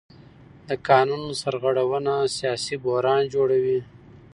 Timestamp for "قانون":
0.87-1.23